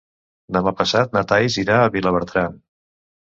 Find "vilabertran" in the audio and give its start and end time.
1.97-2.57